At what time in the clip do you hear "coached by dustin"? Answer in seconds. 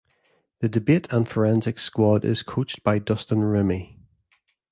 2.41-3.37